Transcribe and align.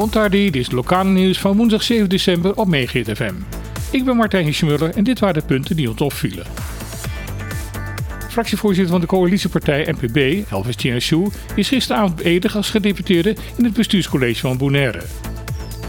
Bontardi, 0.00 0.44
dit 0.44 0.56
is 0.56 0.66
het 0.66 0.74
lokale 0.74 1.10
nieuws 1.10 1.38
van 1.38 1.56
woensdag 1.56 1.82
7 1.82 2.08
december 2.08 2.56
op 2.56 2.68
Megahit 2.68 3.10
FM. 3.16 3.34
Ik 3.90 4.04
ben 4.04 4.16
Martijn 4.16 4.44
Hiesmuller 4.44 4.90
en 4.94 5.04
dit 5.04 5.18
waren 5.18 5.40
de 5.40 5.46
punten 5.46 5.76
die 5.76 5.90
ons 5.90 6.00
opvielen. 6.00 6.46
Fractievoorzitter 8.28 8.92
van 8.92 9.00
de 9.00 9.06
coalitiepartij 9.06 9.94
NPB, 10.00 10.50
Elvis 10.50 10.76
Tjenessou, 10.76 11.30
is 11.54 11.68
gisteravond 11.68 12.16
beëdigd 12.16 12.54
als 12.54 12.70
gedeputeerde 12.70 13.36
in 13.56 13.64
het 13.64 13.72
bestuurscollege 13.72 14.40
van 14.40 14.56
Bonaire. 14.58 15.02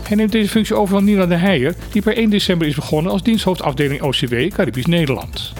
Hij 0.07 0.15
neemt 0.15 0.31
deze 0.31 0.49
functie 0.49 0.75
over 0.75 0.95
van 0.95 1.03
Nina 1.03 1.25
de 1.25 1.35
Heijer, 1.35 1.75
die 1.91 2.01
per 2.01 2.17
1 2.17 2.29
december 2.29 2.67
is 2.67 2.75
begonnen 2.75 3.11
als 3.11 3.23
diensthoofdafdeling 3.23 4.01
OCW 4.01 4.47
Caribisch 4.47 4.85
Nederland. 4.85 5.53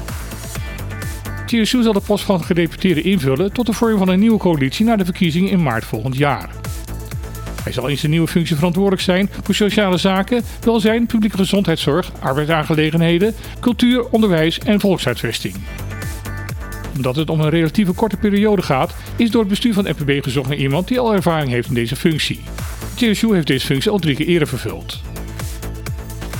Tjenessou 1.45 1.83
zal 1.83 1.93
de 1.93 2.02
post 2.02 2.23
van 2.23 2.43
gedeputeerde 2.43 3.02
invullen 3.02 3.54
tot 3.54 3.65
de 3.65 3.73
vorming 3.73 3.99
van 3.99 4.09
een 4.09 4.20
nieuwe 4.20 4.39
coalitie 4.39 4.86
na 4.86 4.95
de 4.95 5.05
verkiezingen 5.05 5.52
in 5.52 5.63
maart 5.63 5.86
volgend 5.86 6.18
jaar. 6.18 6.49
Hij 7.64 7.71
zal 7.71 7.88
in 7.88 7.98
zijn 7.98 8.11
nieuwe 8.11 8.28
functie 8.28 8.56
verantwoordelijk 8.56 9.01
zijn 9.01 9.29
voor 9.43 9.56
sociale 9.56 9.97
zaken, 9.97 10.43
welzijn, 10.64 11.06
publieke 11.06 11.38
gezondheidszorg, 11.38 12.11
arbeidsaangelegenheden, 12.20 13.36
cultuur, 13.60 14.10
onderwijs 14.10 14.60
en 14.60 14.79
volkshuisvesting. 14.79 15.56
Omdat 16.96 17.15
het 17.15 17.29
om 17.29 17.39
een 17.39 17.50
relatieve 17.50 17.93
korte 17.93 18.18
periode 18.18 18.61
gaat, 18.61 18.96
is 19.15 19.32
door 19.32 19.42
het 19.42 19.50
bestuur 19.50 19.74
van 19.74 19.84
NPB 19.84 20.24
gezocht 20.24 20.50
naar 20.50 20.57
iemand 20.57 20.87
die 20.87 21.00
al 21.00 21.14
ervaring 21.14 21.51
heeft 21.51 21.68
in 21.68 21.74
deze 21.74 21.96
functie. 21.96 22.39
TSU 22.96 23.34
heeft 23.34 23.47
deze 23.47 23.65
functie 23.65 23.92
al 23.92 24.00
drie 24.00 24.15
keer 24.15 24.28
eerder 24.28 24.48
vervuld. 24.48 25.01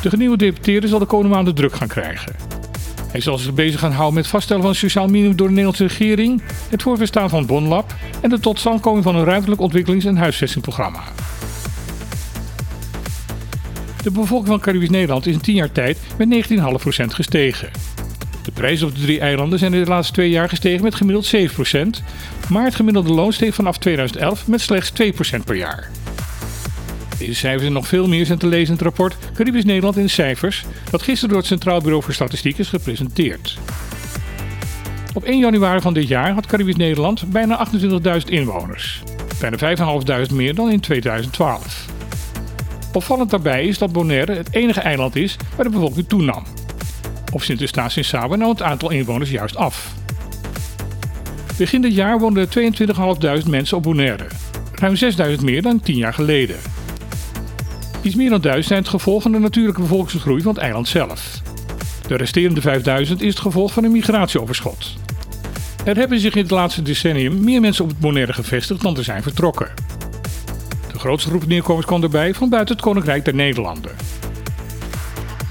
De 0.02 0.17
nieuwe 0.17 0.38
deputeerde 0.38 0.88
zal 0.88 0.99
de 0.99 1.05
komende 1.05 1.35
maanden 1.35 1.55
druk 1.55 1.73
gaan 1.73 1.88
krijgen. 1.88 2.60
Hij 3.11 3.21
zal 3.21 3.38
zich 3.38 3.53
bezig 3.53 3.79
gaan 3.79 3.91
houden 3.91 4.15
met 4.15 4.27
vaststellen 4.27 4.63
van 4.63 4.75
sociaal 4.75 5.07
minimum 5.07 5.35
door 5.35 5.47
de 5.47 5.53
Nederlandse 5.53 5.88
regering, 5.88 6.41
het 6.69 6.81
voorverstaan 6.81 7.29
van 7.29 7.45
Bonlab 7.45 7.95
en 8.21 8.29
de 8.29 8.39
totstandkoming 8.39 9.03
van 9.03 9.15
een 9.15 9.23
ruimtelijk 9.23 9.61
ontwikkelings- 9.61 10.05
en 10.05 10.17
huisvestingprogramma. 10.17 11.03
De 14.03 14.11
bevolking 14.11 14.47
van 14.47 14.59
Caribisch 14.59 14.89
Nederland 14.89 15.25
is 15.25 15.33
in 15.33 15.41
10 15.41 15.55
jaar 15.55 15.71
tijd 15.71 15.97
met 16.17 16.49
19,5% 16.49 17.13
gestegen. 17.13 17.69
De 18.44 18.52
prijzen 18.52 18.88
op 18.88 18.95
de 18.95 19.02
drie 19.02 19.19
eilanden 19.19 19.59
zijn 19.59 19.73
in 19.73 19.83
de 19.83 19.89
laatste 19.89 20.14
twee 20.14 20.30
jaar 20.30 20.49
gestegen 20.49 20.83
met 20.83 20.95
gemiddeld 20.95 21.36
7%, 21.36 22.03
maar 22.49 22.66
het 22.66 22.75
gemiddelde 22.75 23.14
loon 23.14 23.33
steeg 23.33 23.55
vanaf 23.55 23.77
2011 23.77 24.47
met 24.47 24.61
slechts 24.61 24.91
2% 24.91 25.43
per 25.45 25.55
jaar. 25.55 25.89
Cijfers 27.30 27.64
en 27.64 27.73
nog 27.73 27.88
veel 27.88 28.08
meer 28.08 28.25
zijn 28.25 28.38
te 28.38 28.47
lezen 28.47 28.67
in 28.67 28.73
het 28.73 28.81
rapport 28.81 29.17
Caribisch 29.33 29.66
Nederland 29.66 29.97
in 29.97 30.09
cijfers, 30.09 30.66
dat 30.91 31.02
gisteren 31.02 31.30
door 31.30 31.38
het 31.38 31.47
Centraal 31.47 31.81
Bureau 31.81 32.03
voor 32.03 32.14
Statistiek 32.14 32.58
is 32.58 32.69
gepresenteerd. 32.69 33.58
Op 35.14 35.23
1 35.23 35.39
januari 35.39 35.81
van 35.81 35.94
dit 35.94 36.08
jaar 36.08 36.31
had 36.31 36.45
Caribisch 36.45 36.75
Nederland 36.75 37.31
bijna 37.31 37.67
28.000 38.19 38.25
inwoners, 38.25 39.03
bijna 39.39 39.58
5.500 40.30 40.33
meer 40.33 40.55
dan 40.55 40.72
in 40.72 40.80
2012. 40.80 41.86
Opvallend 42.94 43.30
daarbij 43.30 43.66
is 43.66 43.77
dat 43.77 43.92
Bonaire 43.92 44.36
het 44.36 44.47
enige 44.52 44.80
eiland 44.80 45.16
is 45.16 45.36
waar 45.55 45.66
de 45.66 45.72
bevolking 45.72 46.08
toenam. 46.08 46.44
Op 47.33 47.42
Sint-Eustatius 47.42 47.95
en 47.95 48.19
Saba 48.19 48.36
nam 48.36 48.49
het 48.49 48.61
aantal 48.61 48.89
inwoners 48.89 49.30
juist 49.30 49.55
af. 49.55 49.94
Begin 51.58 51.81
dit 51.81 51.95
jaar 51.95 52.19
woonden 52.19 52.47
er 52.49 52.73
22.500 53.44 53.49
mensen 53.49 53.77
op 53.77 53.83
Bonaire, 53.83 54.25
ruim 54.73 54.95
6.000 55.38 55.44
meer 55.44 55.61
dan 55.61 55.80
10 55.80 55.95
jaar 55.95 56.14
geleden. 56.14 56.55
Iets 58.02 58.16
meer 58.16 58.30
dan 58.30 58.41
1000 58.41 58.67
zijn 58.67 58.80
het 58.80 58.89
gevolg 58.89 59.21
van 59.21 59.31
de 59.31 59.39
natuurlijke 59.39 59.81
bevolkingsgroei 59.81 60.41
van 60.41 60.53
het 60.53 60.61
eiland 60.61 60.88
zelf. 60.88 61.41
De 62.08 62.16
resterende 62.16 62.61
5000 62.61 63.21
is 63.21 63.30
het 63.30 63.39
gevolg 63.39 63.73
van 63.73 63.83
een 63.83 63.91
migratieoverschot. 63.91 64.93
Er 65.85 65.97
hebben 65.97 66.19
zich 66.19 66.35
in 66.35 66.41
het 66.41 66.52
laatste 66.52 66.81
decennium 66.81 67.43
meer 67.43 67.61
mensen 67.61 67.83
op 67.83 67.89
het 67.89 67.99
Bonaire 67.99 68.33
gevestigd 68.33 68.81
dan 68.81 68.97
er 68.97 69.03
zijn 69.03 69.23
vertrokken. 69.23 69.69
De 70.91 70.99
grootste 70.99 71.30
groep 71.30 71.47
neerkomers 71.47 71.85
kwam 71.85 72.03
erbij 72.03 72.33
van 72.33 72.49
buiten 72.49 72.75
het 72.75 72.83
Koninkrijk 72.83 73.25
der 73.25 73.35
Nederlanden. 73.35 73.91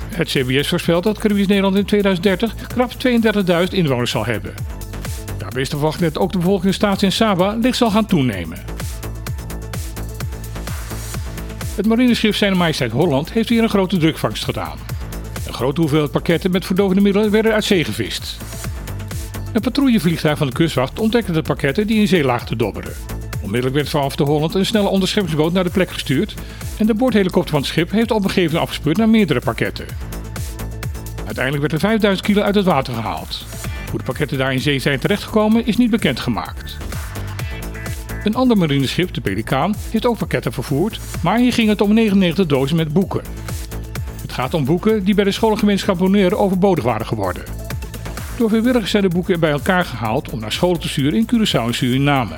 Het 0.08 0.28
CBS 0.28 0.68
voorspelt 0.68 1.04
dat 1.04 1.18
Caribisch 1.18 1.46
Nederland 1.46 1.76
in 1.76 1.84
2030 1.84 2.54
krap 2.66 2.92
32.000 3.68 3.74
inwoners 3.74 4.10
zal 4.10 4.24
hebben. 4.24 4.54
Daarbij 5.38 5.62
is 5.62 5.68
de 5.68 5.76
verwachting 5.76 6.12
dat 6.12 6.22
ook 6.22 6.32
de 6.32 6.38
bevolking 6.38 6.66
in 6.66 6.74
Staats 6.74 7.16
Saba 7.16 7.56
licht 7.60 7.76
zal 7.76 7.90
gaan 7.90 8.06
toenemen. 8.06 8.69
Het 11.80 11.88
marineschip 11.88 12.34
Zijn 12.34 12.56
Majesteit 12.56 12.92
Holland 12.92 13.32
heeft 13.32 13.48
hier 13.48 13.62
een 13.62 13.68
grote 13.68 13.96
drukvangst 13.96 14.44
gedaan. 14.44 14.78
Een 15.46 15.52
grote 15.52 15.80
hoeveelheid 15.80 16.10
pakketten 16.10 16.50
met 16.50 16.66
verdovende 16.66 17.00
middelen 17.00 17.30
werden 17.30 17.52
uit 17.52 17.64
zee 17.64 17.84
gevist. 17.84 18.36
Een 19.52 19.60
patrouillevliegtuig 19.60 20.38
van 20.38 20.46
de 20.46 20.52
kustwacht 20.52 20.98
ontdekte 20.98 21.32
de 21.32 21.42
pakketten 21.42 21.86
die 21.86 22.00
in 22.00 22.08
zee 22.08 22.24
lagen 22.24 22.46
te 22.46 22.56
dobberen. 22.56 22.92
Onmiddellijk 23.42 23.74
werd 23.74 23.88
vanaf 23.88 24.16
de 24.16 24.22
Holland 24.22 24.54
een 24.54 24.66
snelle 24.66 24.88
onderscheppingsboot 24.88 25.52
naar 25.52 25.64
de 25.64 25.70
plek 25.70 25.90
gestuurd 25.90 26.34
en 26.78 26.86
de 26.86 26.94
boordhelikopter 26.94 27.50
van 27.50 27.60
het 27.60 27.68
schip 27.68 27.90
heeft 27.90 28.10
op 28.10 28.22
een 28.22 28.28
gegeven 28.28 28.52
moment 28.52 28.62
afgespeurd 28.62 28.96
naar 28.96 29.08
meerdere 29.08 29.40
pakketten. 29.40 29.86
Uiteindelijk 31.26 31.60
werd 31.60 31.72
er 31.72 31.88
5000 31.88 32.26
kilo 32.26 32.42
uit 32.42 32.54
het 32.54 32.64
water 32.64 32.94
gehaald. 32.94 33.44
Hoe 33.90 33.98
de 33.98 34.04
pakketten 34.04 34.38
daar 34.38 34.52
in 34.52 34.60
zee 34.60 34.78
zijn 34.78 34.98
terechtgekomen 34.98 35.66
is 35.66 35.76
niet 35.76 35.90
bekendgemaakt. 35.90 36.76
Een 38.24 38.34
ander 38.34 38.56
marineschip, 38.56 39.14
de 39.14 39.20
Pelikaan, 39.20 39.74
heeft 39.90 40.06
ook 40.06 40.18
pakketten 40.18 40.52
vervoerd, 40.52 41.00
maar 41.22 41.38
hier 41.38 41.52
ging 41.52 41.68
het 41.68 41.80
om 41.80 41.94
99 41.94 42.46
dozen 42.46 42.76
met 42.76 42.92
boeken. 42.92 43.22
Het 44.20 44.32
gaat 44.32 44.54
om 44.54 44.64
boeken 44.64 45.04
die 45.04 45.14
bij 45.14 45.24
de 45.24 45.30
scholengemeenschap 45.30 45.98
Bonaire 45.98 46.36
overbodig 46.36 46.84
waren 46.84 47.06
geworden. 47.06 47.42
Door 48.38 48.48
vrijwilligers 48.48 48.90
zijn 48.90 49.02
de 49.02 49.08
boeken 49.08 49.40
bij 49.40 49.50
elkaar 49.50 49.84
gehaald 49.84 50.30
om 50.30 50.40
naar 50.40 50.52
scholen 50.52 50.80
te 50.80 50.88
sturen 50.88 51.18
in 51.18 51.28
Curaçao 51.34 51.66
en 51.66 51.74
Suriname. 51.74 52.36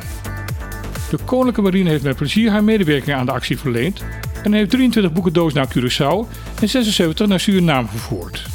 De 1.10 1.18
Koninklijke 1.24 1.62
Marine 1.62 1.90
heeft 1.90 2.02
met 2.02 2.16
plezier 2.16 2.50
haar 2.50 2.64
medewerking 2.64 3.16
aan 3.16 3.26
de 3.26 3.32
actie 3.32 3.58
verleend 3.58 4.04
en 4.42 4.52
heeft 4.52 4.70
23 4.70 5.12
boekendozen 5.12 5.58
naar 5.58 5.68
Curaçao 5.78 6.28
en 6.60 6.68
76 6.68 7.26
naar 7.26 7.40
Suriname 7.40 7.88
vervoerd. 7.88 8.46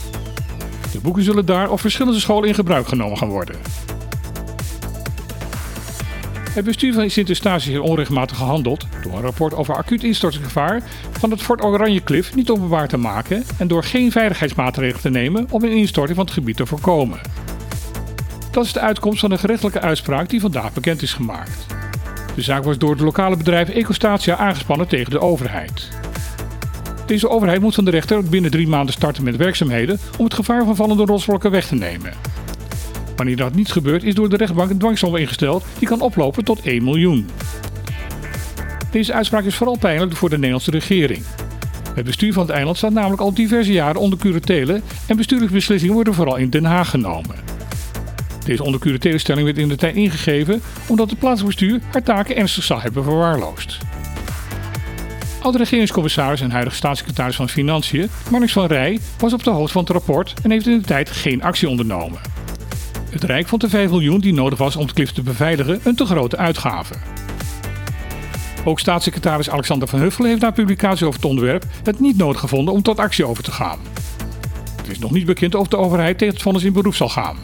De 0.91 0.99
boeken 0.99 1.23
zullen 1.23 1.45
daar 1.45 1.71
op 1.71 1.79
verschillende 1.79 2.19
scholen 2.19 2.47
in 2.47 2.55
gebruik 2.55 2.88
genomen 2.88 3.17
gaan 3.17 3.29
worden. 3.29 3.55
Het 6.57 6.66
bestuur 6.66 6.94
van 6.94 7.09
Sint-Eustatius 7.09 7.66
heeft 7.66 7.90
onregelmatig 7.90 8.38
gehandeld 8.38 8.85
door 9.03 9.13
een 9.13 9.22
rapport 9.22 9.53
over 9.53 9.75
acuut 9.75 10.03
instortingsgevaar 10.03 10.84
van 11.12 11.31
het 11.31 11.41
Fort 11.41 11.63
Oranje 11.63 12.03
Cliff 12.03 12.35
niet 12.35 12.50
openbaar 12.50 12.88
te 12.88 12.97
maken 12.97 13.44
en 13.57 13.68
door 13.68 13.84
geen 13.84 14.12
veiligheidsmaatregelen 14.12 15.01
te 15.01 15.09
nemen 15.09 15.47
om 15.50 15.63
een 15.63 15.72
instorting 15.72 16.16
van 16.16 16.25
het 16.25 16.34
gebied 16.34 16.57
te 16.57 16.66
voorkomen. 16.66 17.19
Dat 18.51 18.66
is 18.66 18.73
de 18.73 18.79
uitkomst 18.79 19.19
van 19.19 19.31
een 19.31 19.40
gerechtelijke 19.40 19.81
uitspraak 19.81 20.29
die 20.29 20.41
vandaag 20.41 20.73
bekend 20.73 21.01
is 21.01 21.13
gemaakt. 21.13 21.66
De 22.35 22.41
zaak 22.41 22.63
was 22.63 22.78
door 22.78 22.91
het 22.91 23.00
lokale 23.00 23.38
bedrijf 23.38 23.69
Ecostatia 23.69 24.35
aangespannen 24.35 24.88
tegen 24.88 25.12
de 25.12 25.19
overheid. 25.19 25.89
Deze 27.06 27.29
overheid 27.29 27.62
moet 27.62 27.75
van 27.75 27.85
de 27.85 27.91
rechter 27.91 28.24
binnen 28.24 28.51
drie 28.51 28.68
maanden 28.68 28.94
starten 28.94 29.24
met 29.24 29.35
werkzaamheden 29.35 30.00
om 30.18 30.25
het 30.25 30.34
gevaar 30.34 30.66
van 30.66 30.75
vallende 30.75 31.06
rotsblokken 31.06 31.51
weg 31.51 31.68
te 31.68 31.75
nemen. 31.75 32.36
Wanneer 33.17 33.35
dat 33.35 33.55
niet 33.55 33.72
gebeurt, 33.72 34.03
is 34.03 34.16
door 34.16 34.29
de 34.29 34.38
rechtbank 34.38 34.69
een 34.69 34.78
dwangsom 34.78 35.16
ingesteld 35.16 35.66
die 35.79 35.88
kan 35.88 36.01
oplopen 36.01 36.44
tot 36.44 36.61
1 36.61 36.83
miljoen. 36.83 37.29
Deze 38.91 39.13
uitspraak 39.13 39.44
is 39.44 39.55
vooral 39.55 39.78
pijnlijk 39.78 40.16
voor 40.16 40.29
de 40.29 40.35
Nederlandse 40.35 40.72
regering. 40.72 41.23
Het 41.94 42.06
bestuur 42.06 42.33
van 42.33 42.45
het 42.45 42.51
eiland 42.51 42.77
staat 42.77 42.91
namelijk 42.91 43.22
al 43.22 43.33
diverse 43.33 43.72
jaren 43.72 44.01
onder 44.01 44.19
curatele 44.19 44.81
en 45.07 45.16
bestuurlijke 45.16 45.53
beslissingen 45.53 45.95
worden 45.95 46.13
vooral 46.13 46.35
in 46.35 46.50
Den 46.50 46.66
Haag 46.66 46.89
genomen. 46.89 47.35
Deze 48.45 48.63
onder 48.63 48.79
curatele 48.79 49.17
stelling 49.17 49.45
werd 49.45 49.57
in 49.57 49.67
de 49.67 49.75
tijd 49.75 49.95
ingegeven 49.95 50.61
omdat 50.88 51.09
het 51.09 51.19
plaatsbestuur 51.19 51.81
haar 51.91 52.03
taken 52.03 52.35
ernstig 52.35 52.63
zal 52.63 52.81
hebben 52.81 53.03
verwaarloosd. 53.03 53.77
Oud-regeringscommissaris 55.41 56.41
en 56.41 56.51
huidige 56.51 56.75
staatssecretaris 56.75 57.35
van 57.35 57.50
Financiën, 57.50 58.09
Marnix 58.31 58.53
van 58.53 58.66
Rij, 58.66 59.00
was 59.17 59.33
op 59.33 59.44
de 59.44 59.50
hoogte 59.50 59.72
van 59.72 59.81
het 59.81 59.91
rapport 59.91 60.33
en 60.44 60.51
heeft 60.51 60.67
in 60.67 60.79
de 60.79 60.85
tijd 60.85 61.09
geen 61.09 61.44
actie 61.44 61.69
ondernomen. 61.69 62.36
Het 63.17 63.25
Rijk 63.25 63.47
vond 63.47 63.61
de 63.61 63.69
5 63.69 63.89
miljoen 63.89 64.19
die 64.19 64.33
nodig 64.33 64.59
was 64.59 64.75
om 64.75 64.81
het 64.81 64.94
klif 64.94 65.11
te 65.11 65.22
beveiligen 65.22 65.79
een 65.83 65.95
te 65.95 66.05
grote 66.05 66.38
uitgave. 66.38 66.94
Ook 68.66 68.79
staatssecretaris 68.79 69.50
Alexander 69.50 69.88
van 69.88 70.00
Huffelen 70.00 70.30
heeft 70.30 70.41
na 70.41 70.51
publicatie 70.51 71.06
over 71.06 71.19
het 71.19 71.30
onderwerp 71.30 71.65
het 71.83 72.00
niet 72.00 72.18
nodig 72.18 72.39
gevonden 72.39 72.74
om 72.74 72.81
tot 72.81 73.00
actie 73.00 73.25
over 73.25 73.44
te 73.44 73.51
gaan. 73.51 73.80
Het 74.75 74.88
is 74.89 75.00
nog 75.00 75.12
niet 75.12 75.25
bekend 75.25 75.56
of 75.56 75.68
de 75.68 75.77
overheid 75.77 76.18
tegen 76.18 76.33
het 76.33 76.44
vonnis 76.44 76.63
in 76.63 76.74
beroep 76.74 76.95
zal 76.95 77.09
gaan. 77.09 77.38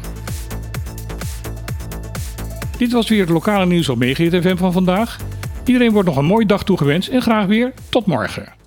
Dit 2.77 2.91
was 2.91 3.09
weer 3.09 3.21
het 3.21 3.29
lokale 3.29 3.65
nieuws 3.65 3.89
op 3.89 3.97
Megahit 3.97 4.41
FM 4.41 4.57
van 4.57 4.71
vandaag. 4.71 5.17
Iedereen 5.65 5.91
wordt 5.91 6.07
nog 6.07 6.17
een 6.17 6.25
mooie 6.25 6.45
dag 6.45 6.63
toegewenst 6.63 7.09
en 7.09 7.21
graag 7.21 7.45
weer 7.45 7.73
tot 7.89 8.05
morgen. 8.05 8.62